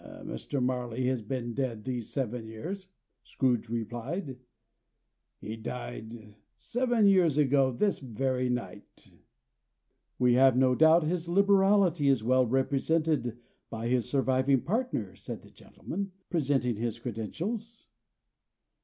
[0.25, 0.59] "Mr.
[0.63, 2.89] Marley has been dead these seven years,"
[3.21, 4.39] Scrooge replied.
[5.37, 9.13] "He died seven years ago, this very night."
[10.17, 13.37] "We have no doubt his liberality is well represented
[13.69, 17.87] by his surviving partner," said the gentleman, presenting his credentials.